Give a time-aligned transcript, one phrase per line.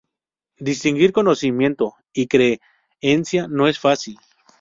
[0.57, 4.17] Distinguir conocimiento y creencia no es fácil.